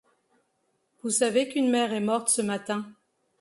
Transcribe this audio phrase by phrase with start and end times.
[1.03, 2.91] Vous savez qu’une mère est morte ce matin.